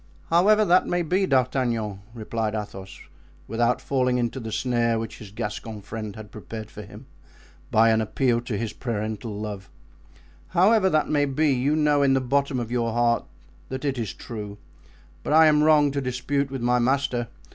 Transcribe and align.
"However 0.31 0.65
that 0.65 0.87
may 0.87 1.03
be, 1.03 1.27
D'Artagnan," 1.27 1.99
replied 2.15 2.55
Athos, 2.55 3.01
without 3.47 3.79
falling 3.79 4.17
into 4.17 4.39
the 4.39 4.51
snare 4.51 4.97
which 4.97 5.19
his 5.19 5.29
Gascon 5.29 5.79
friend 5.83 6.15
had 6.15 6.31
prepared 6.31 6.71
for 6.71 6.81
him 6.81 7.05
by 7.69 7.91
an 7.91 8.01
appeal 8.01 8.41
to 8.41 8.57
his 8.57 8.73
parental 8.73 9.39
love, 9.39 9.69
"however 10.57 10.89
that 10.89 11.07
may 11.07 11.25
be, 11.25 11.51
you 11.53 11.75
know 11.75 12.01
in 12.01 12.15
the 12.15 12.19
bottom 12.19 12.59
of 12.59 12.71
your 12.71 12.93
heart 12.93 13.25
that 13.69 13.85
it 13.85 13.99
is 13.99 14.11
true; 14.11 14.57
but 15.21 15.33
I 15.33 15.45
am 15.45 15.61
wrong 15.61 15.91
to 15.91 16.01
dispute 16.01 16.49
with 16.49 16.63
my 16.63 16.79
master. 16.79 17.27